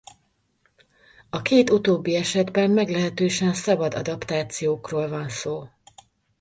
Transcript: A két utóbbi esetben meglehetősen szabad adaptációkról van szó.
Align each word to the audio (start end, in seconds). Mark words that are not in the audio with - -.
A 1.29 1.41
két 1.41 1.69
utóbbi 1.69 2.15
esetben 2.15 2.71
meglehetősen 2.71 3.53
szabad 3.53 3.93
adaptációkról 3.93 5.07
van 5.07 5.29
szó. 5.29 5.67